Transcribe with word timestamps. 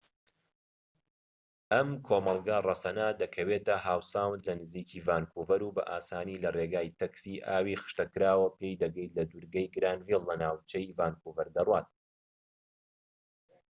ئەم 1.73 1.89
کۆمەڵگە 2.07 2.57
ڕەسەنە 2.67 3.07
دەکەوێتە 3.21 3.75
هاو 3.85 4.01
ساوند 4.13 4.41
لە 4.47 4.53
نزیکی 4.61 5.03
ڤانکوڤەر 5.07 5.61
و 5.63 5.73
بە 5.75 5.83
ئاسانی 5.91 6.41
لە 6.43 6.49
ڕێگەی 6.57 6.95
تاکسی 6.99 7.35
ئاوی 7.47 7.79
خشتەکراوەوە 7.81 8.49
پێی 8.57 8.79
دەگەیت 8.83 9.11
کە 9.11 9.15
لە 9.19 9.23
دوورگەی 9.31 9.71
گرانڤایل 9.75 10.23
لە 10.29 10.35
ناوجەرگەی 10.43 10.97
ڤانکوڤەر 10.99 11.47
دەڕوات 11.55 11.87